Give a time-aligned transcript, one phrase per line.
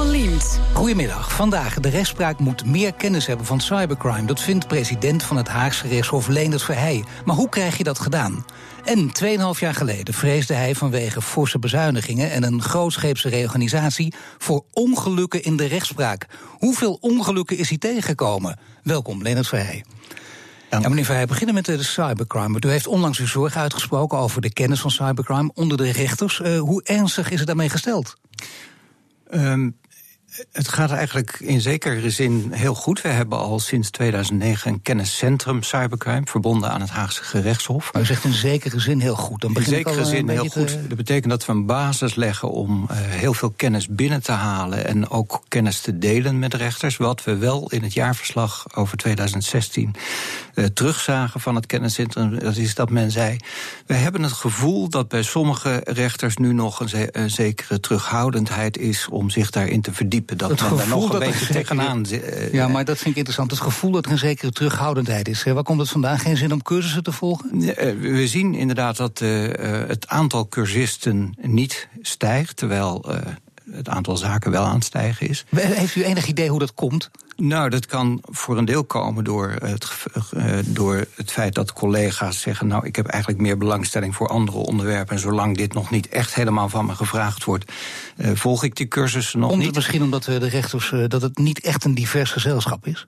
[0.00, 0.60] Van Liemt.
[0.72, 1.32] Goedemiddag.
[1.32, 1.80] Vandaag.
[1.80, 4.26] De rechtspraak moet meer kennis hebben van cybercrime.
[4.26, 7.04] Dat vindt president van het Haagse rechtshof Leendert Verheij.
[7.24, 8.44] Maar hoe krijg je dat gedaan?
[8.84, 9.10] En
[9.54, 15.56] 2,5 jaar geleden vreesde hij vanwege forse bezuinigingen en een grootscheepse reorganisatie voor ongelukken in
[15.56, 16.26] de rechtspraak.
[16.58, 18.58] Hoeveel ongelukken is hij tegengekomen?
[18.82, 19.84] Welkom, Leonard Verheij.
[20.70, 22.58] Ja, meneer Verheij, beginnen met de cybercrime.
[22.60, 26.38] U heeft onlangs uw zorg uitgesproken over de kennis van cybercrime onder de rechters.
[26.38, 28.16] Uh, hoe ernstig is het daarmee gesteld?
[29.34, 29.76] Um,
[30.52, 33.00] het gaat eigenlijk in zekere zin heel goed.
[33.00, 37.92] We hebben al sinds 2009 een kenniscentrum cybercrime verbonden aan het Haagse gerechtshof.
[37.92, 39.40] Maar u zegt in zekere zin heel goed.
[39.40, 40.78] Dan in zekere zin heel goed.
[40.88, 44.86] Dat betekent dat we een basis leggen om uh, heel veel kennis binnen te halen
[44.86, 46.96] en ook kennis te delen met rechters.
[46.96, 49.94] Wat we wel in het jaarverslag over 2016
[50.54, 53.36] uh, terugzagen van het kenniscentrum, dat is dat men zei:
[53.86, 58.78] we hebben het gevoel dat bij sommige rechters nu nog een, ze een zekere terughoudendheid
[58.78, 62.52] is om zich daarin te verdiepen dat het men daar nog een beetje tegenaan uh,
[62.52, 63.50] Ja, maar dat vind ik interessant.
[63.50, 65.42] Het gevoel dat er een zekere terughoudendheid is.
[65.42, 66.18] Waar komt het vandaan?
[66.18, 67.50] Geen zin om cursussen te volgen?
[68.00, 69.18] we zien inderdaad dat
[69.88, 73.04] het aantal cursisten niet stijgt, terwijl
[73.72, 75.44] het aantal zaken wel aan het stijgen is.
[75.50, 77.10] Heeft u enig idee hoe dat komt?
[77.36, 79.90] Nou, dat kan voor een deel komen door het,
[80.34, 84.58] uh, door het feit dat collega's zeggen: Nou, ik heb eigenlijk meer belangstelling voor andere
[84.58, 85.14] onderwerpen.
[85.14, 87.72] En zolang dit nog niet echt helemaal van me gevraagd wordt,
[88.16, 89.74] uh, volg ik die cursussen nog Komt niet.
[89.74, 93.06] Misschien omdat de rechters dat het niet echt een divers gezelschap is?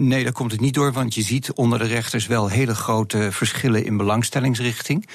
[0.00, 3.28] Nee, daar komt het niet door, want je ziet onder de rechters wel hele grote
[3.32, 5.08] verschillen in belangstellingsrichting.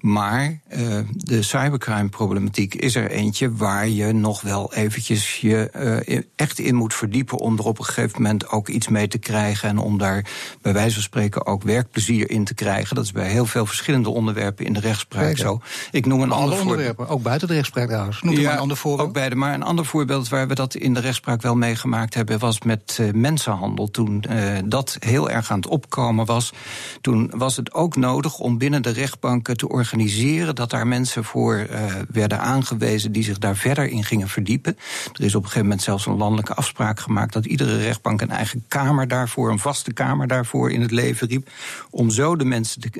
[0.00, 5.70] Maar uh, de cybercrime-problematiek is er eentje waar je nog wel eventjes je
[6.08, 9.18] uh, echt in moet verdiepen om er op een gegeven moment ook iets mee te
[9.18, 10.26] krijgen en om daar
[10.62, 12.96] bij wijze van spreken ook werkplezier in te krijgen.
[12.96, 15.60] Dat is bij heel veel verschillende onderwerpen in de rechtspraak zo.
[15.90, 18.22] Ik noem een ander onderwerpen, ook buiten de rechtspraak trouwens.
[18.22, 19.08] Noem ja, een ander voorbeeld.
[19.08, 22.38] Ook beide, maar een ander voorbeeld waar we dat in de rechtspraak wel meegemaakt hebben
[22.38, 26.52] was met uh, mensenhandel toen uh, dat heel erg aan het opkomen was,
[27.00, 31.66] toen was het ook nodig om binnen de rechtbanken te organiseren dat daar mensen voor
[31.70, 34.76] uh, werden aangewezen die zich daar verder in gingen verdiepen.
[35.12, 38.30] Er is op een gegeven moment zelfs een landelijke afspraak gemaakt dat iedere rechtbank een
[38.30, 41.50] eigen kamer daarvoor, een vaste kamer daarvoor in het leven riep,
[41.90, 42.90] om zo de mensen de,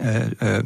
[0.42, 0.58] uh,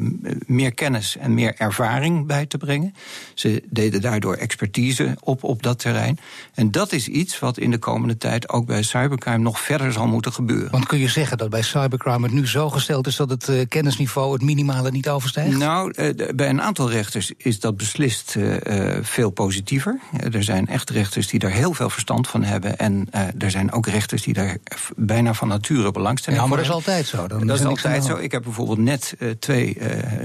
[0.46, 2.94] meer kennis en meer ervaring bij te brengen.
[3.34, 6.18] Ze deden daardoor expertise op op dat terrein.
[6.54, 10.06] En dat is iets wat in de komende tijd ook bij cybercrime nog verder zal
[10.06, 10.47] moeten gebeuren.
[10.70, 13.64] Want kun je zeggen dat bij cybercrime het nu zo gesteld is dat het uh,
[13.68, 15.56] kennisniveau het minimale niet overstijgt?
[15.56, 18.56] Nou, uh, bij een aantal rechters is dat beslist uh,
[19.02, 20.00] veel positiever.
[20.32, 22.78] er zijn echt rechters die daar heel veel verstand van hebben.
[22.78, 24.56] En er zijn ook rechters die daar
[24.96, 26.58] bijna van nature belangstelling hebben.
[26.58, 27.28] Ja, maar dat is altijd zo.
[27.28, 28.16] Dan dat is altijd zo.
[28.16, 29.76] Ik heb bijvoorbeeld net twee,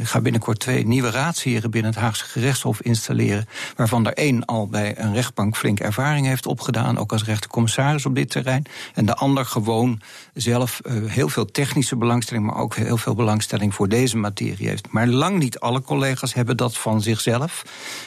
[0.04, 3.48] ga binnenkort twee nieuwe raadsheren binnen het Haagse gerechtshof installeren.
[3.76, 6.98] Waarvan er één al bij een rechtbank flink ervaring heeft opgedaan.
[6.98, 8.66] Ook als rechtercommissaris op dit terrein.
[8.94, 10.02] En de ander gewoon
[10.34, 14.92] zelf uh, heel veel technische belangstelling, maar ook heel veel belangstelling voor deze materie heeft.
[14.92, 17.64] Maar lang niet alle collega's hebben dat van zichzelf.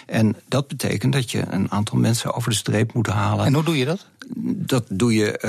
[0.06, 3.46] En dat betekent dat je een aantal mensen over de streep moet halen.
[3.46, 4.06] En hoe doe je dat?
[4.44, 5.40] Dat doe je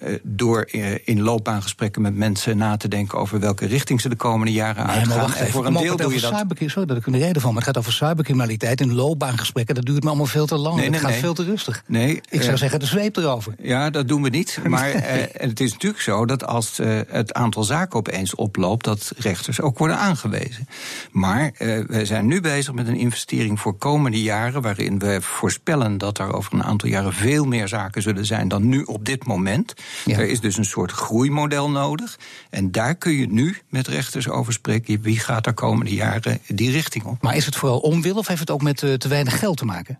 [0.00, 0.68] uh, door
[1.04, 4.96] in loopbaangesprekken met mensen na te denken over welke richting ze de komende jaren nee,
[4.96, 5.18] uitgaan.
[5.18, 6.46] Wacht en voor een deel doe je dat.
[6.66, 9.74] Sorry dat ik er de reden van, maar het gaat over cybercriminaliteit in loopbaangesprekken.
[9.74, 10.76] Dat duurt me allemaal veel te lang.
[10.76, 11.20] Nee, nee, het gaat nee.
[11.20, 11.82] veel te rustig.
[11.86, 13.54] Nee, ik zou uh, zeggen, de zweep erover.
[13.62, 14.58] Ja, dat doen we niet.
[14.68, 15.02] Maar uh,
[15.32, 19.98] het is natuurlijk zo dat als het aantal zaken opeens oploopt, dat rechters ook worden
[19.98, 20.68] aangewezen.
[21.10, 21.52] Maar
[21.86, 26.32] we zijn nu bezig met een investering voor komende jaren, waarin we voorspellen dat er
[26.32, 29.74] over een aantal jaren veel meer zaken zullen zijn dan nu op dit moment.
[30.04, 30.18] Ja.
[30.18, 32.18] Er is dus een soort groeimodel nodig.
[32.50, 35.00] En daar kun je nu met rechters over spreken.
[35.00, 37.22] Wie gaat er komende jaren die richting op?
[37.22, 39.64] Maar is het vooral onwil of heeft het ook met uh, te weinig geld te
[39.64, 39.98] maken?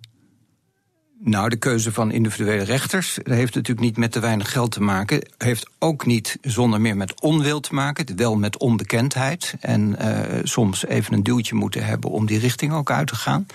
[1.21, 5.29] Nou, de keuze van individuele rechters heeft natuurlijk niet met te weinig geld te maken.
[5.39, 8.17] Heeft ook niet zonder meer met onwil te maken.
[8.17, 9.55] Wel met onbekendheid.
[9.61, 13.47] En uh, soms even een duwtje moeten hebben om die richting ook uit te gaan.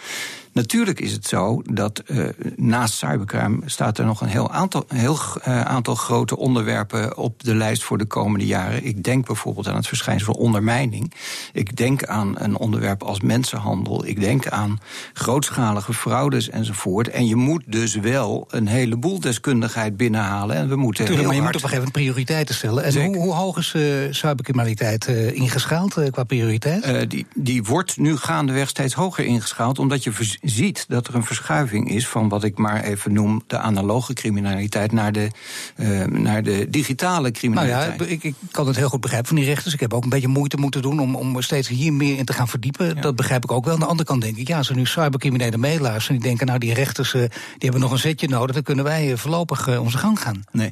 [0.53, 5.17] Natuurlijk is het zo dat uh, naast cybercrime staat er nog een heel aantal, heel,
[5.47, 8.85] uh, aantal grote onderwerpen op de lijst voor de komende jaren.
[8.85, 11.13] Ik denk bijvoorbeeld aan het verschijnsel ondermijning.
[11.53, 14.05] Ik denk aan een onderwerp als mensenhandel.
[14.05, 14.79] Ik denk aan
[15.13, 17.09] grootschalige fraudes enzovoort.
[17.09, 20.55] En je moet dus wel een heleboel deskundigheid binnenhalen.
[20.55, 21.53] En we moeten Tuurlijk, maar je hard...
[21.53, 22.83] moet op een gegeven moment prioriteiten stellen.
[22.83, 27.09] En hoe, hoe, hoog is uh, cybercriminaliteit ingeschaald qua prioriteit?
[27.09, 30.11] die, die wordt nu gaandeweg steeds hoger ingeschaald, omdat je
[30.43, 34.91] ziet dat er een verschuiving is van wat ik maar even noem de analoge criminaliteit
[34.91, 35.27] naar de,
[35.75, 37.97] uh, naar de digitale criminaliteit.
[37.97, 39.73] Nou ja, ik, ik, kan het heel goed begrijpen van die rechters.
[39.73, 42.33] Ik heb ook een beetje moeite moeten doen om, om steeds hier meer in te
[42.33, 43.01] gaan verdiepen.
[43.01, 43.73] Dat begrijp ik ook wel.
[43.73, 46.19] Aan de andere kant denk ik, ja, als er nu cybercriminelen meeluisteren...
[46.19, 48.53] die denken, nou, die rechters uh, die hebben nog een zetje nodig...
[48.53, 50.43] dan kunnen wij voorlopig onze gang gaan.
[50.51, 50.71] Nee.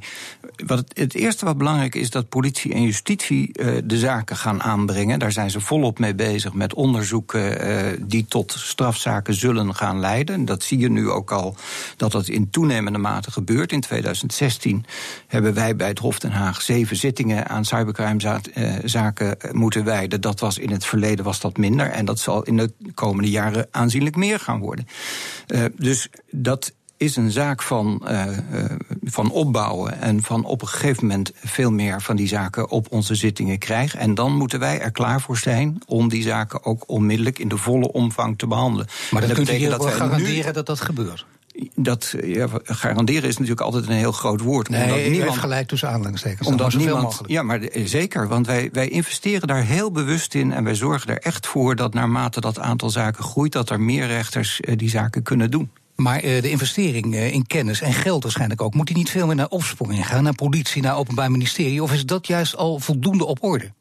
[0.66, 3.52] Wat het, het, eerste wat belangrijk is dat politie en justitie
[3.84, 5.20] de zaken gaan aanbrengen.
[5.20, 10.46] Daar zijn ze volop mee bezig met onderzoeken die tot strafzaken zullen gaan leiden.
[10.46, 11.56] Dat zie je nu ook al
[11.98, 13.72] dat dat in toenemende mate gebeurt.
[13.72, 14.86] In 2016
[15.28, 20.22] hebben wij bij het Hof Den Haag zeven zittingen aan cybercrime-zaken eh, moeten wijden.
[20.22, 21.90] Dat was in het verleden was dat minder.
[21.90, 24.88] En dat zal in de komende jaren aanzienlijk meer gaan worden.
[25.48, 28.24] Uh, dus dat is een zaak van, uh,
[29.04, 33.16] van opbouwen en van op een gegeven moment veel meer van die zaken op onze
[33.16, 34.00] zittingen krijgen.
[34.00, 37.58] En dan moeten wij er klaar voor zijn om die zaken ook onmiddellijk in de
[37.58, 38.88] volle omvang te behandelen.
[39.12, 40.52] Maar dat, u dat wel garanderen nu...
[40.52, 41.26] dat dat gebeurt?
[41.76, 44.70] Dat ja, garanderen is natuurlijk altijd een heel groot woord.
[44.70, 46.48] Nee, omdat niemand, gelijk tussen aanhalingstekens.
[46.48, 47.30] Omdat niemand, mogelijk.
[47.30, 48.28] Ja, maar zeker.
[48.28, 50.52] Want wij, wij investeren daar heel bewust in.
[50.54, 54.08] En wij zorgen er echt voor dat naarmate dat aantal zaken groeit, dat er meer
[54.08, 55.72] rechters eh, die zaken kunnen doen.
[55.96, 59.26] Maar uh, de investering uh, in kennis en geld waarschijnlijk ook, moet die niet veel
[59.26, 61.84] meer naar opsporing gaan, naar politie, naar openbaar ministerie?
[61.84, 63.72] Of is dat juist al voldoende op orde?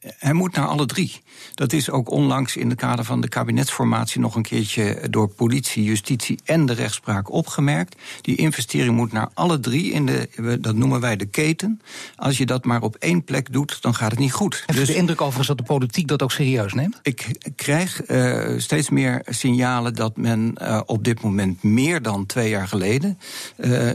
[0.00, 1.20] Hij moet naar alle drie.
[1.54, 5.84] Dat is ook onlangs in het kader van de kabinetsformatie nog een keertje door politie,
[5.84, 7.96] justitie en de rechtspraak opgemerkt.
[8.20, 11.80] Die investering moet naar alle drie in de, dat noemen wij de keten.
[12.16, 14.62] Als je dat maar op één plek doet, dan gaat het niet goed.
[14.66, 16.98] Heeft dus de indruk overigens dat de politiek dat ook serieus neemt?
[17.02, 22.48] Ik krijg uh, steeds meer signalen dat men uh, op dit moment meer dan twee
[22.48, 23.18] jaar geleden
[23.56, 23.90] uh,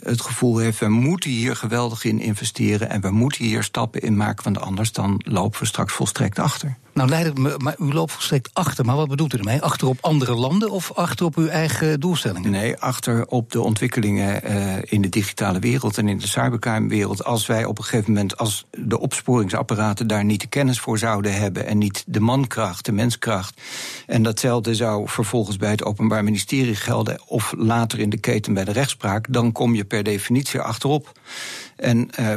[0.00, 4.16] het gevoel heeft: we moeten hier geweldig in investeren en we moeten hier stappen in
[4.16, 6.76] maken, want anders dan lopen we straks volstrekt achter.
[6.94, 8.84] Nou, leidt me, maar u loopt volstrekt achter.
[8.84, 9.62] Maar wat bedoelt u ermee?
[9.62, 12.50] Achter op andere landen of achter op uw eigen doelstellingen?
[12.50, 17.24] Nee, achter op de ontwikkelingen uh, in de digitale wereld en in de cybercrime-wereld.
[17.24, 21.34] Als wij op een gegeven moment, als de opsporingsapparaten daar niet de kennis voor zouden
[21.34, 23.60] hebben en niet de mankracht, de menskracht.
[24.06, 28.64] En datzelfde zou vervolgens bij het Openbaar Ministerie gelden of later in de keten bij
[28.64, 31.12] de rechtspraak, dan kom je per definitie achterop.
[31.80, 32.34] En uh,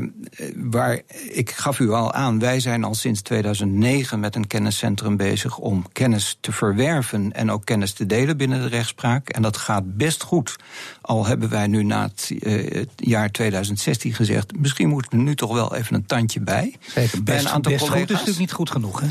[0.56, 5.58] waar, ik gaf u al aan, wij zijn al sinds 2009 met een kenniscentrum bezig
[5.58, 9.30] om kennis te verwerven en ook kennis te delen binnen de rechtspraak.
[9.30, 10.56] En dat gaat best goed.
[11.02, 15.36] Al hebben wij nu na het, uh, het jaar 2016 gezegd, misschien moeten we nu
[15.36, 16.76] toch wel even een tandje bij.
[16.80, 18.02] Zeker, best, een aantal best collega's.
[18.02, 19.08] goed is natuurlijk niet goed genoeg, hè?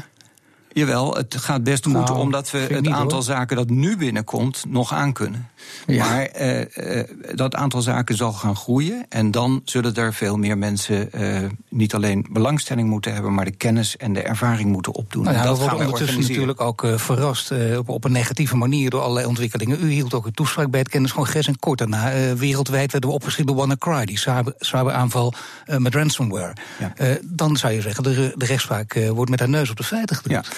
[0.73, 4.93] Jawel, het gaat best goed nou, omdat we het aantal zaken dat nu binnenkomt nog
[4.93, 5.51] aankunnen.
[5.87, 6.09] Ja.
[6.09, 7.03] Maar uh, uh,
[7.35, 9.07] dat aantal zaken zal gaan groeien.
[9.09, 11.39] En dan zullen er veel meer mensen uh,
[11.69, 15.25] niet alleen belangstelling moeten hebben, maar de kennis en de ervaring moeten opdoen.
[15.25, 19.01] Nou ja, dat we worden ondertussen natuurlijk ook verrast op, op, een negatieve manier door
[19.01, 19.85] allerlei ontwikkelingen.
[19.85, 23.47] U hield ook een toespraak bij het kenniscongres en kort daarna wereldwijd werden we opgeschreven
[23.47, 24.19] door WannaCry, die
[24.59, 25.35] cyberaanval
[25.79, 26.53] met ransomware.
[26.79, 27.17] Ja.
[27.23, 30.47] dan zou je zeggen, de, de rechtspraak wordt met haar neus op de feiten gedrukt.
[30.47, 30.53] Ja.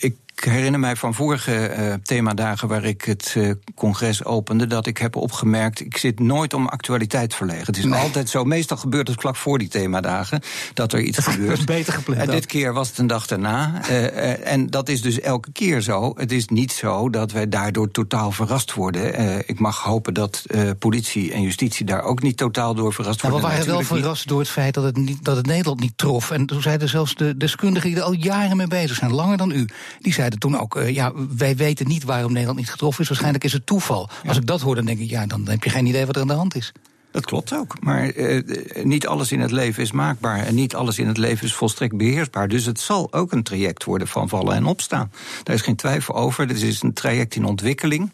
[0.00, 4.86] Ik ik herinner mij van vorige uh, themadagen waar ik het uh, congres opende, dat
[4.86, 7.66] ik heb opgemerkt, ik zit nooit om actualiteit verlegen.
[7.66, 8.00] Het is nee.
[8.00, 10.42] altijd zo, meestal gebeurt het vlak voor die themadagen,
[10.74, 11.66] dat er iets gebeurt.
[11.76, 12.20] beter gepland.
[12.20, 13.80] En dit keer was het een dag daarna.
[13.90, 16.12] Uh, en dat is dus elke keer zo.
[16.16, 19.48] Het is niet zo dat wij daardoor totaal verrast worden.
[19.48, 20.44] ik mag hopen dat
[20.78, 23.50] politie en justitie daar ook niet totaal door verrast nou, worden.
[23.50, 26.30] We waren wel verrast door het feit dat het, niet, dat het Nederland niet trof.
[26.30, 29.50] En toen zeiden zelfs de deskundigen die er al jaren mee bezig zijn, langer dan
[29.50, 29.68] u,
[30.00, 33.08] die zeiden toen ook, uh, ja, wij weten niet waarom Nederland niet getroffen is.
[33.08, 34.08] Waarschijnlijk is het toeval.
[34.22, 34.28] Ja.
[34.28, 36.22] Als ik dat hoor, dan denk ik, ja, dan heb je geen idee wat er
[36.22, 36.72] aan de hand is.
[37.10, 37.74] Dat klopt ook.
[37.80, 38.42] Maar uh,
[38.82, 40.38] niet alles in het leven is maakbaar.
[40.38, 42.48] En niet alles in het leven is volstrekt beheersbaar.
[42.48, 45.12] Dus het zal ook een traject worden van vallen en opstaan.
[45.42, 46.46] Daar is geen twijfel over.
[46.46, 48.12] Dit is een traject in ontwikkeling.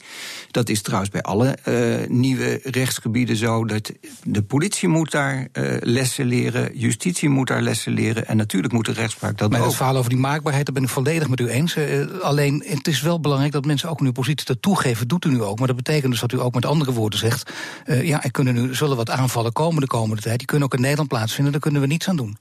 [0.51, 3.65] Dat is trouwens bij alle uh, nieuwe rechtsgebieden zo.
[3.65, 5.49] Dat de politie moet daar
[5.81, 6.79] lessen leren.
[6.79, 8.27] Justitie moet daar lessen leren.
[8.27, 9.67] En natuurlijk moet de rechtspraak dat maar ook.
[9.67, 11.77] het verhaal over die maakbaarheid, daar ben ik volledig met u eens.
[12.23, 15.09] alleen, het is wel belangrijk dat mensen ook in uw positie dat toegeven.
[15.09, 15.59] Doet u nu ook.
[15.59, 17.53] Maar dat betekent dus dat u ook met andere woorden zegt.
[17.87, 20.39] ja, er kunnen nu zullen wat aanvallen komen de komende tijd.
[20.39, 22.37] Die kunnen ook in Nederland plaatsvinden, daar kunnen we niets aan doen.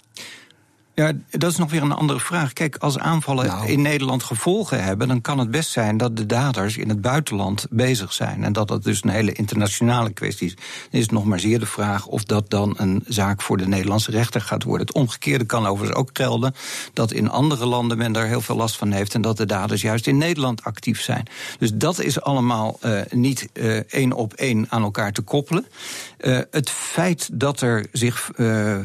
[0.96, 2.54] Ja, dat is nog weer een andere vraag.
[2.54, 3.68] Kijk, als aanvallen nou.
[3.68, 7.68] in Nederland gevolgen hebben, dan kan het best zijn dat de daders in het buitenland
[7.70, 8.44] bezig zijn.
[8.44, 10.56] En dat dat dus een hele internationale kwestie is.
[10.56, 13.68] Dan is het nog maar zeer de vraag of dat dan een zaak voor de
[13.68, 14.88] Nederlandse rechter gaat worden.
[14.88, 16.56] Het omgekeerde kan overigens ook gelden
[16.94, 19.82] dat in andere landen men daar heel veel last van heeft en dat de daders
[19.82, 21.28] juist in Nederland actief zijn.
[21.60, 25.66] Dus dat is allemaal uh, niet uh, één op één aan elkaar te koppelen.
[26.20, 28.32] Uh, het feit dat er zich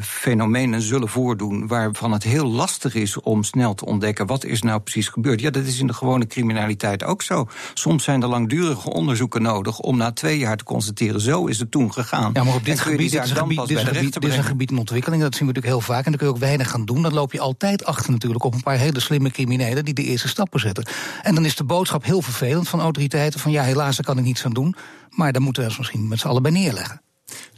[0.01, 4.61] fenomenen zullen voordoen waar waarvan het heel lastig is om snel te ontdekken wat is
[4.61, 5.41] nou precies gebeurd.
[5.41, 7.47] Ja, dat is in de gewone criminaliteit ook zo.
[7.73, 11.71] Soms zijn er langdurige onderzoeken nodig om na twee jaar te constateren, zo is het
[11.71, 12.31] toen gegaan.
[12.33, 14.43] Ja, maar op dit gebied, dit is, een gebied, dit, is gebied, dit is een
[14.43, 16.05] gebied in ontwikkeling, dat zien we natuurlijk heel vaak.
[16.05, 17.01] En dan kun je ook weinig gaan doen.
[17.01, 20.27] Dan loop je altijd achter natuurlijk op een paar hele slimme criminelen die de eerste
[20.27, 20.85] stappen zetten.
[21.21, 24.23] En dan is de boodschap heel vervelend van autoriteiten: van ja, helaas, daar kan ik
[24.23, 24.75] niets aan doen.
[25.09, 27.01] Maar dan moeten we ons misschien met z'n allen bij neerleggen.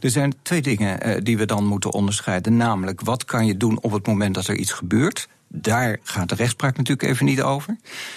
[0.04, 2.56] Er zijn twee dingen uh, die we dan moeten onderscheiden.
[2.56, 5.28] Namelijk, wat kan je doen op het moment dat er iets gebeurt?
[5.48, 7.76] Daar gaat de rechtspraak natuurlijk even niet over.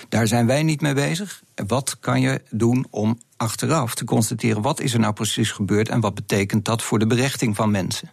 [0.10, 1.42] Daar zijn wij niet mee bezig.
[1.68, 6.00] Wat kan je doen om achteraf te constateren wat is er nou precies gebeurd en
[6.00, 8.12] wat betekent dat voor de berechting van mensen.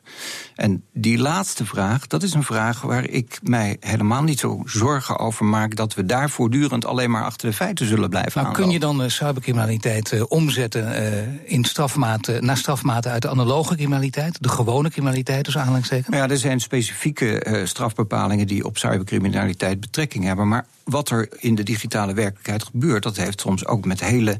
[0.54, 5.18] En die laatste vraag, dat is een vraag waar ik mij helemaal niet zo zorgen
[5.18, 8.70] over maak dat we daar voortdurend alleen maar achter de feiten zullen blijven maar Kun
[8.70, 14.42] je dan uh, cybercriminaliteit uh, omzetten uh, in strafmaten, naar strafmaten uit de analoge criminaliteit,
[14.42, 16.16] de gewone criminaliteit, dus aanhalingstekens?
[16.16, 21.62] Ja, er zijn specifieke strafbepalingen die op cybercriminaliteit betrekking hebben, maar wat er in de
[21.62, 24.38] digitale werkelijkheid gebeurt, dat heeft soms ook met hele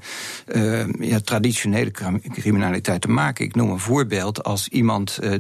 [0.55, 1.91] uh, ja, traditionele
[2.33, 3.45] criminaliteit te maken.
[3.45, 4.45] Ik noem een voorbeeld.
[4.45, 5.35] Als iemand uh,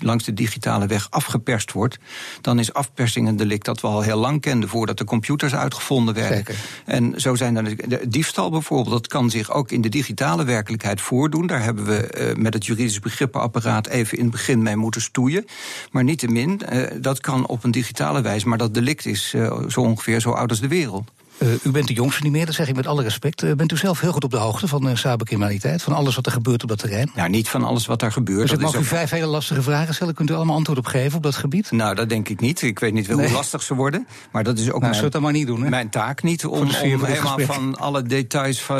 [0.00, 1.98] langs de digitale weg afgeperst wordt,
[2.40, 6.14] dan is afpersing een delict dat we al heel lang kenden voordat de computers uitgevonden
[6.14, 6.36] werden.
[6.36, 6.54] Zeker.
[6.84, 11.00] En zo zijn er de diefstal bijvoorbeeld, dat kan zich ook in de digitale werkelijkheid
[11.00, 11.46] voordoen.
[11.46, 15.44] Daar hebben we uh, met het juridisch begrippenapparaat even in het begin mee moeten stoeien.
[15.90, 16.60] Maar niettemin,
[17.00, 19.34] dat kan op een digitale wijze, maar dat delict is
[19.68, 21.10] zo ongeveer zo oud als de wereld.
[21.42, 23.42] Uh, u bent de jongste niet meer, dat zeg ik met alle respect.
[23.42, 25.82] Uh, bent u zelf heel goed op de hoogte van uh, cybercriminaliteit?
[25.82, 27.10] Van alles wat er gebeurt op dat terrein?
[27.14, 28.40] Nou, niet van alles wat er gebeurt.
[28.40, 30.14] Dus ik mag u vijf hele lastige vragen stellen.
[30.14, 31.70] Kunt u allemaal antwoord op geven op dat gebied?
[31.70, 32.62] Nou, dat denk ik niet.
[32.62, 33.16] Ik weet niet nee.
[33.16, 34.06] hoe lastig ze worden.
[34.32, 35.68] Maar dat is ook nou, mijn, maar niet doen, hè?
[35.68, 36.46] mijn taak niet.
[36.46, 36.68] Om, om
[37.04, 38.76] helemaal van alle details van,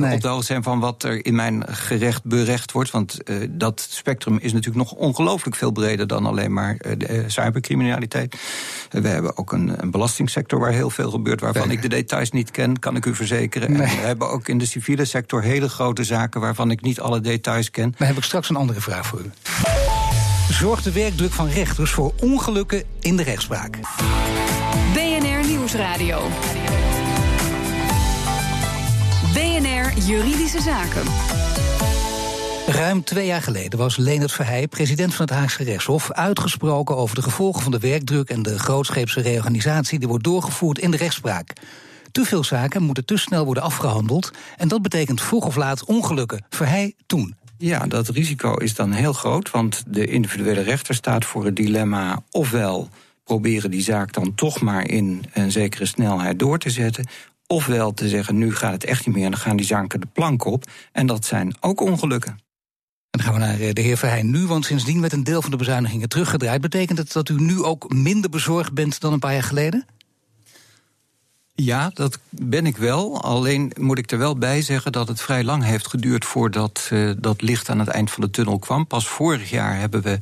[0.00, 0.14] nee.
[0.14, 2.90] op de hoogte zijn van wat er in mijn gerecht berecht wordt.
[2.90, 3.18] Want
[3.50, 6.76] dat spectrum is natuurlijk nog ongelooflijk veel breder dan alleen maar
[7.26, 8.36] cybercriminaliteit.
[9.02, 12.50] We hebben ook een, een belastingssector waar heel veel gebeurt, waarvan ik de details niet
[12.50, 13.68] ken kan ik u verzekeren.
[13.68, 17.20] En we hebben ook in de civiele sector hele grote zaken waarvan ik niet alle
[17.20, 17.94] details ken.
[17.98, 19.30] Dan heb ik straks een andere vraag voor u.
[20.50, 23.78] Zorgt de werkdruk van rechters voor ongelukken in de rechtspraak?
[24.92, 26.28] BNR Nieuwsradio.
[29.32, 31.43] BNR Juridische Zaken.
[32.74, 37.22] Ruim twee jaar geleden was Leonard Verheij, president van het Haagse Rechtshof, uitgesproken over de
[37.22, 41.52] gevolgen van de werkdruk en de grootscheepse reorganisatie die wordt doorgevoerd in de rechtspraak.
[42.12, 44.32] Te veel zaken moeten te snel worden afgehandeld.
[44.56, 46.44] En dat betekent vroeg of laat ongelukken.
[46.48, 47.36] Verhey toen.
[47.58, 49.50] Ja, dat risico is dan heel groot.
[49.50, 52.88] Want de individuele rechter staat voor het dilemma ofwel
[53.24, 57.06] proberen die zaak dan toch maar in een zekere snelheid door te zetten.
[57.46, 60.08] Ofwel te zeggen, nu gaat het echt niet meer en dan gaan die zaken de
[60.12, 60.64] plank op.
[60.92, 62.42] En dat zijn ook ongelukken.
[63.14, 65.42] En dan gaan we naar eh, de heer Verheijn nu, want sindsdien werd een deel
[65.42, 66.60] van de bezuinigingen teruggedraaid.
[66.60, 69.86] Betekent het dat u nu ook minder bezorgd bent dan een paar jaar geleden?
[71.56, 73.22] Ja, dat ben ik wel.
[73.22, 77.10] Alleen moet ik er wel bij zeggen dat het vrij lang heeft geduurd voordat uh,
[77.18, 78.86] dat licht aan het eind van de tunnel kwam.
[78.86, 80.18] Pas vorig jaar hebben we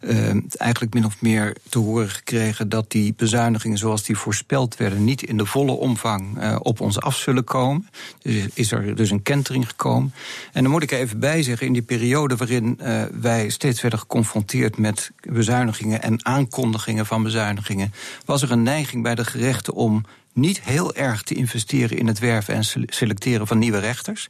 [0.00, 5.04] uh, eigenlijk min of meer te horen gekregen dat die bezuinigingen zoals die voorspeld werden
[5.04, 7.88] niet in de volle omvang uh, op ons af zullen komen.
[8.22, 10.14] Dus is er dus een kentering gekomen.
[10.52, 12.80] En dan moet ik er even bij zeggen, in die periode waarin
[13.20, 17.92] wij steeds werden geconfronteerd met bezuinigingen en aankondigingen van bezuinigingen,
[18.24, 22.18] was er een neiging bij de gerechten om niet heel erg te investeren in het
[22.18, 24.28] werven en selecteren van nieuwe rechters.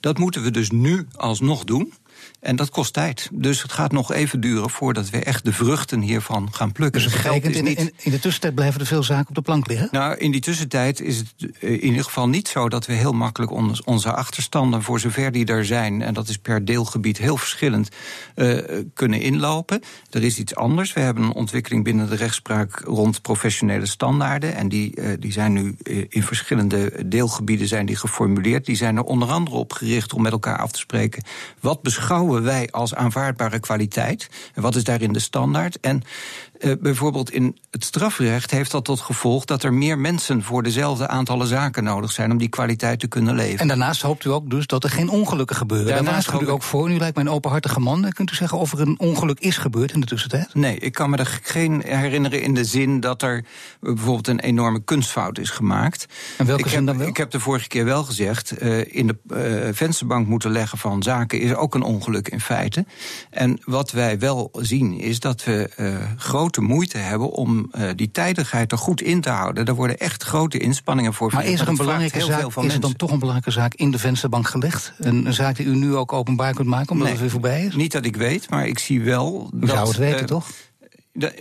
[0.00, 1.92] Dat moeten we dus nu alsnog doen.
[2.40, 3.28] En dat kost tijd.
[3.32, 7.02] Dus het gaat nog even duren voordat we echt de vruchten hiervan gaan plukken.
[7.02, 7.78] Dus het is niet...
[7.78, 9.88] in, in, de tussentijd blijven er veel zaken op de plank liggen?
[9.90, 13.12] Nou, in die tussentijd is het eh, in ieder geval niet zo dat we heel
[13.12, 13.52] makkelijk
[13.84, 17.88] onze achterstanden, voor zover die er zijn, en dat is per deelgebied heel verschillend,
[18.36, 18.58] uh,
[18.94, 19.80] kunnen inlopen.
[20.10, 20.92] Er is iets anders.
[20.92, 24.54] We hebben een ontwikkeling binnen de rechtspraak rond professionele standaarden.
[24.54, 25.76] En die, uh, die zijn nu
[26.08, 28.66] in verschillende deelgebieden zijn die geformuleerd.
[28.66, 31.22] Die zijn er onder andere op gericht om met elkaar af te spreken.
[31.60, 34.28] Wat beschouwen wij als aanvaardbare kwaliteit?
[34.54, 35.80] En wat is daarin de standaard?
[35.80, 36.02] En
[36.58, 41.08] uh, bijvoorbeeld in het strafrecht heeft dat tot gevolg dat er meer mensen voor dezelfde
[41.08, 43.58] aantallen zaken nodig zijn om die kwaliteit te kunnen leveren.
[43.58, 45.86] En daarnaast hoopt u ook dus dat er geen ongelukken gebeuren.
[45.86, 46.90] Daarnaast waarschuwt u ook voor.
[46.90, 48.12] U lijkt mij een openhartige man.
[48.12, 50.54] Kunt u zeggen of er een ongeluk is gebeurd in de tussentijd?
[50.54, 53.44] Nee, ik kan me er geen herinneren in de zin dat er
[53.80, 56.06] bijvoorbeeld een enorme kunstfout is gemaakt.
[56.38, 57.06] En welke ik zin dan wel?
[57.06, 59.16] Ik heb de vorige keer wel gezegd, uh, in de
[59.66, 62.84] uh, vensterbank moeten leggen van zaken is ook een ongeluk in feite.
[63.30, 68.10] En wat wij wel zien is dat we uh, grote moeite hebben om uh, die
[68.10, 69.64] tijdigheid er goed in te houden.
[69.64, 71.32] Er worden echt grote inspanningen voor.
[71.32, 72.56] Maar is er een belangrijke zaak?
[72.56, 74.92] Is er dan toch een belangrijke zaak in de vensterbank gelegd?
[74.98, 77.64] Een, een zaak die u nu ook openbaar kunt maken, omdat nee, het weer voorbij
[77.64, 77.74] is?
[77.74, 79.50] Niet dat ik weet, maar ik zie wel.
[79.54, 80.48] U dat, zou het weten, uh, toch?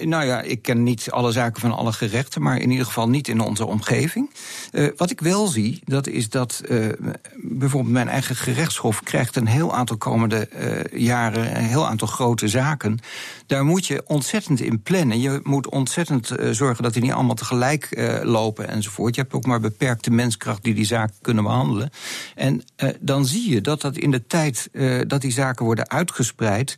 [0.03, 3.27] Nou ja, ik ken niet alle zaken van alle gerechten, maar in ieder geval niet
[3.27, 4.33] in onze omgeving.
[4.71, 6.87] Uh, wat ik wel zie, dat is dat uh,
[7.35, 12.47] bijvoorbeeld mijn eigen gerechtshof krijgt een heel aantal komende uh, jaren een heel aantal grote
[12.47, 12.99] zaken.
[13.45, 15.19] Daar moet je ontzettend in plannen.
[15.19, 17.87] Je moet ontzettend zorgen dat die niet allemaal tegelijk
[18.23, 19.15] lopen enzovoort.
[19.15, 21.89] Je hebt ook maar beperkte menskracht die die zaken kunnen behandelen.
[22.35, 22.63] En
[22.99, 24.69] dan zie je dat dat in de tijd
[25.07, 26.77] dat die zaken worden uitgespreid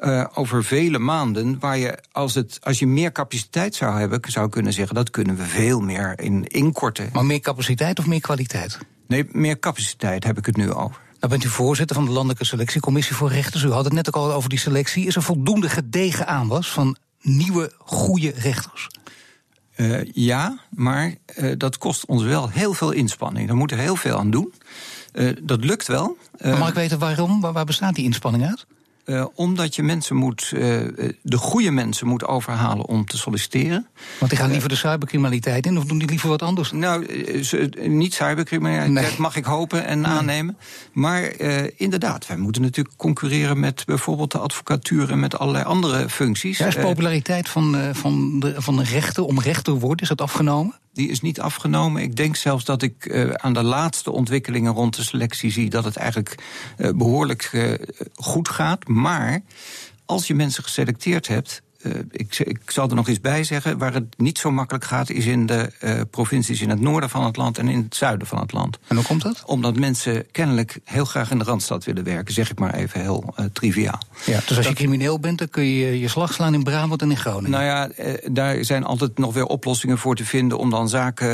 [0.00, 1.58] uh, over vele maanden.
[1.58, 5.36] Waar je, als, het, als je meer capaciteit zou hebben, zou kunnen zeggen dat kunnen
[5.36, 7.10] we veel meer in inkorten.
[7.12, 8.78] Maar meer capaciteit of meer kwaliteit?
[9.06, 11.00] Nee, meer capaciteit heb ik het nu over.
[11.18, 13.62] Nou bent u voorzitter van de Landelijke Selectiecommissie voor Rechters.
[13.62, 15.06] U had het net ook al over die selectie.
[15.06, 18.88] Is er voldoende gedegen aanwas van nieuwe, goede rechters?
[19.76, 23.46] Uh, ja, maar uh, dat kost ons wel heel veel inspanning.
[23.46, 24.52] Daar moeten we heel veel aan doen.
[25.12, 26.16] Uh, dat lukt wel.
[26.42, 27.40] Maar mag ik weten waarom?
[27.40, 28.66] Waar, waar bestaat die inspanning uit?
[29.10, 30.60] Uh, omdat je mensen moet, uh,
[31.22, 33.86] de goede mensen moet overhalen om te solliciteren.
[34.18, 36.72] Want die gaan liever de cybercriminaliteit in, of doen die liever wat anders?
[36.72, 37.06] Nou,
[37.88, 39.18] niet cybercriminaliteit, nee.
[39.20, 40.10] mag ik hopen en nee.
[40.10, 40.56] aannemen.
[40.92, 46.08] Maar uh, inderdaad, wij moeten natuurlijk concurreren met bijvoorbeeld de advocatuur en met allerlei andere
[46.08, 46.58] functies.
[46.58, 50.74] Ja, is populariteit van, van, de, van de rechten om rechter worden, is dat afgenomen?
[50.92, 52.02] Die is niet afgenomen.
[52.02, 55.84] Ik denk zelfs dat ik uh, aan de laatste ontwikkelingen rond de selectie zie dat
[55.84, 56.34] het eigenlijk
[56.78, 57.74] uh, behoorlijk uh,
[58.14, 58.88] goed gaat.
[58.88, 59.42] Maar
[60.04, 63.94] als je mensen geselecteerd hebt, uh, ik, ik, zal er nog eens bij zeggen, waar
[63.94, 67.36] het niet zo makkelijk gaat, is in de uh, provincies in het noorden van het
[67.36, 68.78] land en in het zuiden van het land.
[68.86, 69.42] En hoe komt dat?
[69.46, 73.34] Omdat mensen kennelijk heel graag in de randstad willen werken, zeg ik maar even heel
[73.38, 73.98] uh, triviaal.
[74.24, 77.02] Ja, dus als dat, je crimineel bent, dan kun je je slag slaan in Brabant
[77.02, 77.50] en in Groningen.
[77.50, 77.88] Nou ja,
[78.30, 81.28] daar zijn altijd nog weer oplossingen voor te vinden om dan zaken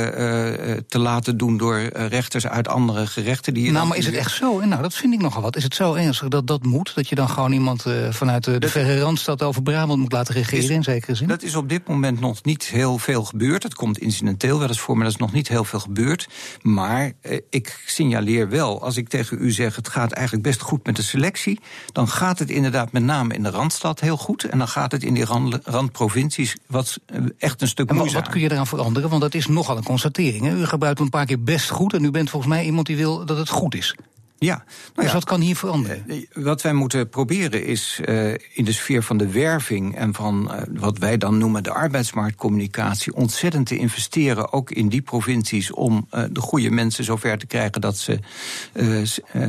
[0.87, 3.53] te laten doen door rechters uit andere gerechten.
[3.53, 4.59] Die nou, maar is het echt zo?
[4.59, 5.55] Nou, dat vind ik nogal wat.
[5.55, 6.91] Is het zo ernstig dat dat moet?
[6.95, 10.75] Dat je dan gewoon iemand vanuit de, de verre randstad over Brabant moet laten regeren
[10.75, 11.27] in zekere zin?
[11.27, 13.63] Dat is op dit moment nog niet heel veel gebeurd.
[13.63, 16.27] Het komt incidenteel wel eens voor, maar dat is nog niet heel veel gebeurd.
[16.61, 19.75] Maar eh, ik signaleer wel, als ik tegen u zeg...
[19.75, 21.59] het gaat eigenlijk best goed met de selectie...
[21.91, 24.43] dan gaat het inderdaad met name in de Randstad heel goed...
[24.43, 28.21] en dan gaat het in die rand, randprovincies wat, eh, echt een stuk moeizamer.
[28.21, 29.09] Wat kun je eraan veranderen?
[29.09, 30.43] Want dat is nogal een constatering.
[30.45, 30.55] Hè?
[30.55, 31.93] U gebruikt een paar keer best goed...
[31.93, 33.95] en u bent volgens mij iemand die wil dat het goed is.
[34.39, 36.25] Ja, nou dus ja, wat kan hier veranderen?
[36.33, 40.61] Wat wij moeten proberen is uh, in de sfeer van de werving en van uh,
[40.79, 46.23] wat wij dan noemen de arbeidsmarktcommunicatie ontzettend te investeren, ook in die provincies, om uh,
[46.31, 48.19] de goede mensen zover te krijgen dat ze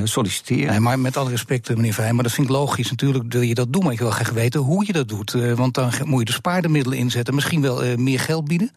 [0.04, 0.70] solliciteren.
[0.70, 2.90] Nee, maar met alle respect, meneer Vrij, maar dat vind ik logisch.
[2.90, 5.32] Natuurlijk wil je dat doen, maar ik wil graag weten hoe je dat doet.
[5.32, 8.70] want dan moet je de spaardemiddelen inzetten, misschien wel meer geld bieden.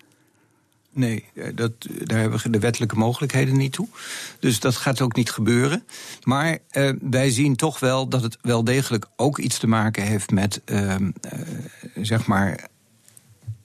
[0.93, 1.25] Nee,
[1.56, 1.71] dat,
[2.04, 3.88] daar hebben we de wettelijke mogelijkheden niet toe.
[4.39, 5.84] Dus dat gaat ook niet gebeuren.
[6.23, 10.32] Maar uh, wij zien toch wel dat het wel degelijk ook iets te maken heeft
[10.32, 10.95] met, uh,
[12.01, 12.69] zeg maar,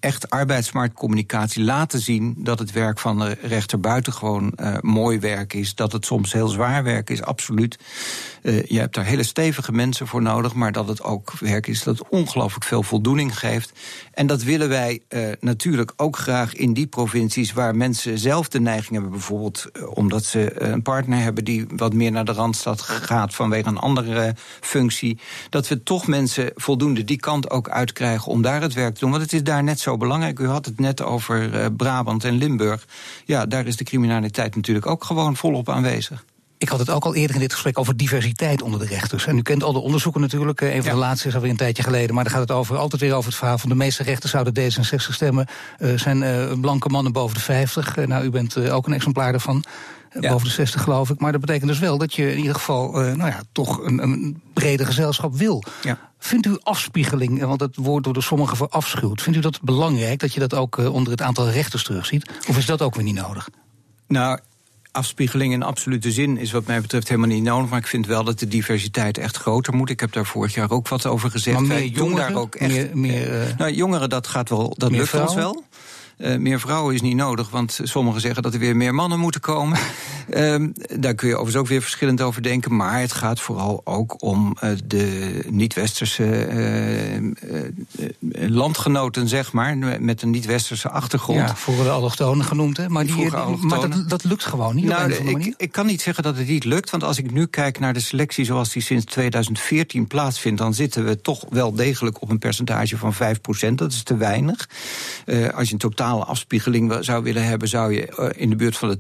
[0.07, 5.75] echt arbeidsmarktcommunicatie laten zien dat het werk van de rechter buitengewoon uh, mooi werk is.
[5.75, 7.79] Dat het soms heel zwaar werk is, absoluut.
[8.43, 11.83] Uh, je hebt daar hele stevige mensen voor nodig, maar dat het ook werk is
[11.83, 13.73] dat ongelooflijk veel voldoening geeft.
[14.13, 18.61] En dat willen wij uh, natuurlijk ook graag in die provincies waar mensen zelf de
[18.61, 23.35] neiging hebben, bijvoorbeeld omdat ze een partner hebben die wat meer naar de randstad gaat
[23.35, 25.19] vanwege een andere functie.
[25.51, 29.11] Dat we toch mensen voldoende die kant ook uitkrijgen om daar het werk te doen.
[29.11, 30.39] Want het is daar net zo belangrijk.
[30.39, 32.87] U had het net over uh, Brabant en Limburg.
[33.25, 36.25] Ja, daar is de criminaliteit natuurlijk ook gewoon volop aanwezig.
[36.59, 39.27] Ik had het ook al eerder in dit gesprek over diversiteit onder de rechters.
[39.27, 40.61] En u kent al de onderzoeken natuurlijk.
[40.61, 40.91] Een van ja.
[40.91, 42.15] de laatste is alweer een tijdje geleden.
[42.15, 44.55] Maar daar gaat het over, altijd weer over het verhaal van de meeste rechters zouden
[44.55, 45.47] D66 stemmen.
[45.79, 47.97] Uh, zijn uh, blanke mannen boven de 50.
[47.97, 49.65] Uh, nou, u bent ook een exemplaar daarvan.
[50.21, 50.31] Ja.
[50.31, 51.21] Boven de 60 geloof ik.
[51.21, 54.43] Maar dat betekent dus wel dat je in ieder geval nou ja, toch een, een
[54.53, 55.63] brede gezelschap wil.
[55.83, 55.99] Ja.
[56.19, 59.23] Vindt u afspiegeling, want het woord door sommigen verafschuwd...
[59.23, 62.31] vindt u dat belangrijk dat je dat ook onder het aantal rechters terugziet?
[62.49, 63.49] Of is dat ook weer niet nodig?
[64.07, 64.39] Nou,
[64.97, 67.71] afspiegeling in absolute zin is wat mij betreft helemaal niet nodig.
[67.71, 69.91] Maar ik vind wel dat de diversiteit echt groter moet.
[69.91, 71.59] Ik heb daar vorig jaar ook wat over gezegd.
[71.59, 75.15] Maar meer jongeren, daar ook echt, meer, meer, nou, jongeren, dat gaat wel, dat lukt
[75.15, 75.65] ons wel.
[76.19, 79.41] Uh, meer vrouwen is niet nodig, want sommigen zeggen dat er weer meer mannen moeten
[79.41, 79.79] komen.
[80.29, 80.57] uh,
[81.01, 82.77] daar kun je overigens ook weer verschillend over denken.
[82.77, 87.35] Maar het gaat vooral ook om uh, de niet-westerse
[88.31, 91.39] landgenoten, zeg maar, met een niet-westerse achtergrond.
[91.39, 92.89] Ja, voor de allochtonen genoemd, hè?
[92.89, 94.85] Maar, die, die maar dat, dat, lukt gewoon niet.
[94.85, 97.79] Nou, ik, ik, kan niet zeggen dat het niet lukt, want als ik nu kijk
[97.79, 102.31] naar de selectie zoals die sinds 2014 plaatsvindt, dan zitten we toch wel degelijk op
[102.31, 103.75] een percentage van 5%.
[103.75, 104.69] Dat is te weinig.
[105.55, 108.77] als je een totaal totale afspiegeling zou willen hebben, zou je eh, in de buurt
[108.77, 108.99] van de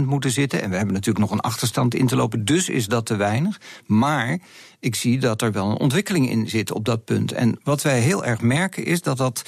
[0.00, 0.62] 12% moeten zitten.
[0.62, 3.60] En we hebben natuurlijk nog een achterstand in te lopen, dus is dat te weinig.
[3.86, 4.38] Maar
[4.80, 7.32] ik zie dat er wel een ontwikkeling in zit op dat punt.
[7.32, 9.42] En wat wij heel erg merken is dat dat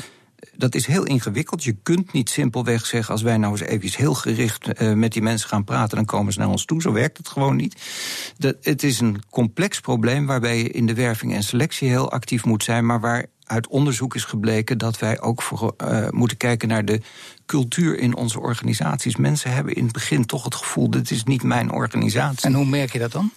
[0.57, 1.65] dat is heel ingewikkeld.
[1.65, 5.23] Je kunt niet simpelweg zeggen: als wij nou eens even heel gericht uh, met die
[5.23, 6.83] mensen gaan praten, dan komen ze naar ons toe.
[6.83, 7.77] Zo werkt het gewoon niet.
[8.39, 12.45] Dat, het is een complex probleem waarbij je in de werving en selectie heel actief
[12.45, 15.43] moet zijn, maar waar uit onderzoek is gebleken dat wij ook
[15.83, 17.01] uh, moeten kijken naar de
[17.47, 19.17] cultuur in onze organisaties.
[19.17, 22.47] Mensen hebben in het begin toch het gevoel: dit is niet mijn organisatie.
[22.47, 23.31] En hoe merk je dat dan?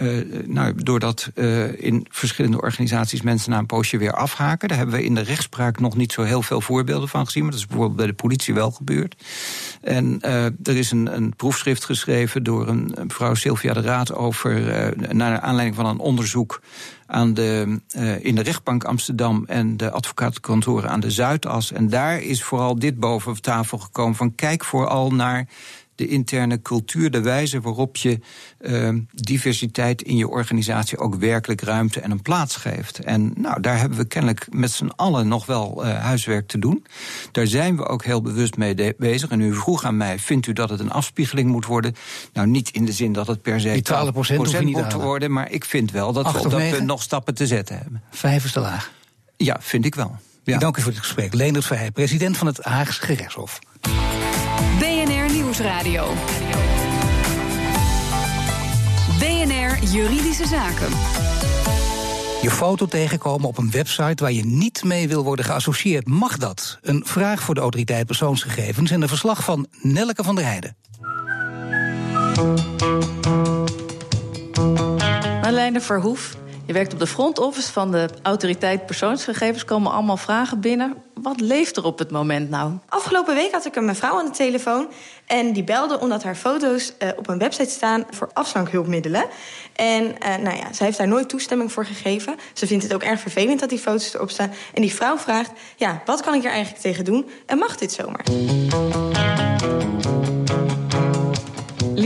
[0.00, 4.68] Uh, nou, doordat uh, in verschillende organisaties mensen na een poosje weer afhaken.
[4.68, 7.42] Daar hebben we in de rechtspraak nog niet zo heel veel voorbeelden van gezien.
[7.42, 9.16] Maar dat is bijvoorbeeld bij de politie wel gebeurd.
[9.82, 14.60] En uh, er is een, een, proefschrift geschreven door een, mevrouw Sylvia de Raad over.
[15.14, 16.60] naar aanleiding van een onderzoek
[17.06, 17.80] aan de,
[18.20, 21.72] in de rechtbank Amsterdam en de advocatenkantoren aan de Zuidas.
[21.72, 25.46] En daar is vooral dit boven tafel gekomen: van kijk vooral naar
[25.98, 28.20] de interne cultuur, de wijze waarop je
[28.60, 32.98] uh, diversiteit in je organisatie ook werkelijk ruimte en een plaats geeft.
[32.98, 36.86] En nou, daar hebben we kennelijk met z'n allen nog wel uh, huiswerk te doen.
[37.32, 39.30] Daar zijn we ook heel bewust mee bezig.
[39.30, 41.94] En u vroeg aan mij: vindt u dat het een afspiegeling moet worden?
[42.32, 45.50] Nou, niet in de zin dat het per se Die 12 procent moet worden, maar
[45.50, 48.02] ik vind wel dat we op dat punt nog stappen te zetten hebben.
[48.10, 48.92] Vijf is te laag.
[49.36, 50.16] Ja, vind ik wel.
[50.42, 50.54] Ja.
[50.54, 51.34] Ik dank u voor het gesprek.
[51.34, 53.58] Leendert Verheij, president van het Haagse Gerechtshof.
[55.28, 56.12] BNR Nieuwsradio.
[59.18, 60.88] BNR Juridische Zaken.
[62.42, 66.06] Je foto tegenkomen op een website waar je niet mee wil worden geassocieerd.
[66.06, 66.78] Mag dat?
[66.82, 70.76] Een vraag voor de autoriteit persoonsgegevens en een verslag van Nelke van der Heijden.
[75.40, 76.36] Marlijne Verhoef,
[76.68, 79.64] je werkt op de front office van de autoriteit persoonsgegevens.
[79.64, 80.94] Komen allemaal vragen binnen.
[81.14, 82.72] Wat leeft er op het moment nou?
[82.88, 84.88] Afgelopen week had ik een mevrouw aan de telefoon.
[85.26, 89.24] En die belde omdat haar foto's uh, op een website staan voor afstankhulpmiddelen.
[89.72, 92.36] En uh, nou ja, ze heeft daar nooit toestemming voor gegeven.
[92.52, 94.52] Ze vindt het ook erg vervelend dat die foto's erop staan.
[94.74, 97.30] En die vrouw vraagt: ja, wat kan ik er eigenlijk tegen doen?
[97.46, 98.24] En mag dit zomaar?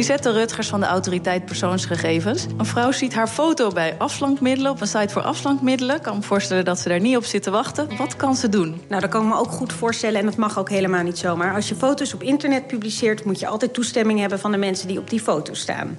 [0.02, 2.46] Lisette Rutgers van de Autoriteit Persoonsgegevens.
[2.56, 6.00] Een vrouw ziet haar foto bij afslankmiddelen op een site voor afslankmiddelen.
[6.00, 7.96] Kan me voorstellen dat ze daar niet op zit te wachten.
[7.96, 8.80] Wat kan ze doen?
[8.88, 11.54] Nou, dat kan ik me ook goed voorstellen en dat mag ook helemaal niet zomaar.
[11.54, 14.98] Als je foto's op internet publiceert, moet je altijd toestemming hebben van de mensen die
[14.98, 15.98] op die foto staan.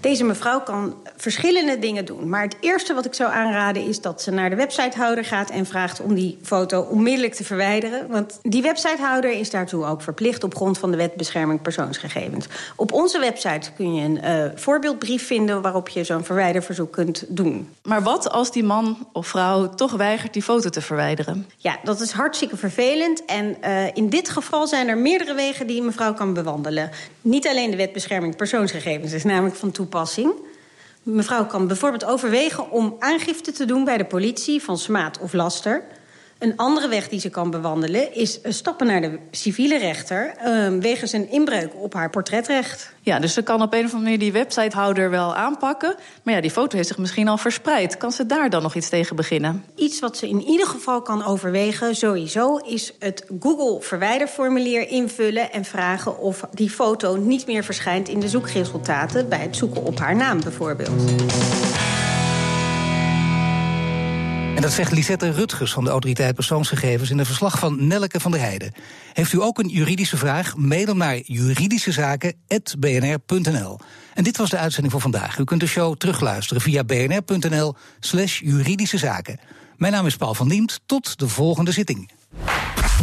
[0.00, 2.28] Deze mevrouw kan verschillende dingen doen.
[2.28, 5.50] Maar het eerste wat ik zou aanraden is dat ze naar de websitehouder gaat...
[5.50, 8.08] en vraagt om die foto onmiddellijk te verwijderen.
[8.08, 10.44] Want die websitehouder is daartoe ook verplicht...
[10.44, 12.46] op grond van de wet bescherming persoonsgegevens.
[12.76, 15.62] Op onze website kun je een uh, voorbeeldbrief vinden...
[15.62, 17.68] waarop je zo'n verwijderverzoek kunt doen.
[17.82, 21.46] Maar wat als die man of vrouw toch weigert die foto te verwijderen?
[21.56, 23.24] Ja, dat is hartstikke vervelend.
[23.24, 26.90] En uh, in dit geval zijn er meerdere wegen die een mevrouw kan bewandelen.
[27.20, 30.32] Niet alleen de wet bescherming persoonsgegevens is namelijk van toepassing toepassing.
[31.02, 35.84] Mevrouw kan bijvoorbeeld overwegen om aangifte te doen bij de politie van smaad of laster.
[36.40, 41.12] Een andere weg die ze kan bewandelen is stappen naar de civiele rechter uh, wegens
[41.12, 42.92] een inbreuk op haar portretrecht.
[43.00, 45.94] Ja, dus ze kan op een of andere manier die websitehouder wel aanpakken.
[46.22, 47.96] Maar ja, die foto heeft zich misschien al verspreid.
[47.96, 49.64] Kan ze daar dan nog iets tegen beginnen?
[49.74, 55.64] Iets wat ze in ieder geval kan overwegen, sowieso, is het Google verwijderformulier invullen en
[55.64, 60.16] vragen of die foto niet meer verschijnt in de zoekresultaten bij het zoeken op haar
[60.16, 61.02] naam bijvoorbeeld.
[64.60, 68.30] En dat zegt Lisette Rutgers van de Autoriteit Persoonsgegevens in een verslag van Nelke van
[68.30, 68.72] der Heijden.
[69.12, 70.56] Heeft u ook een juridische vraag?
[70.56, 73.78] Mail hem naar juridischezaken.bnr.nl.
[74.14, 75.38] En dit was de uitzending voor vandaag.
[75.38, 79.40] U kunt de show terugluisteren via bnr.nl/slash juridische zaken.
[79.76, 80.80] Mijn naam is Paul van Diemt.
[80.86, 82.10] Tot de volgende zitting.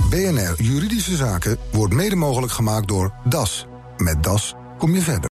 [0.10, 3.66] BNR Juridische Zaken wordt mede mogelijk gemaakt door DAS.
[3.98, 5.26] Met DAS kom je verder.